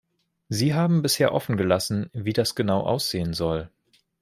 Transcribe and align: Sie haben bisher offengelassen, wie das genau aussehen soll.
Sie 0.49 0.73
haben 0.73 1.03
bisher 1.03 1.31
offengelassen, 1.31 2.09
wie 2.11 2.33
das 2.33 2.55
genau 2.55 2.81
aussehen 2.87 3.35
soll. 3.35 3.69